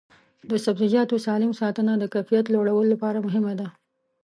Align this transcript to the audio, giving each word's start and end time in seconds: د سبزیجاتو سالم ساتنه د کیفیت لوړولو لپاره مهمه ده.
د 0.49 0.51
سبزیجاتو 0.65 1.15
سالم 1.25 1.51
ساتنه 1.61 1.93
د 1.97 2.03
کیفیت 2.13 2.45
لوړولو 2.49 2.89
لپاره 2.93 3.23
مهمه 3.25 3.53
ده. 3.59 3.67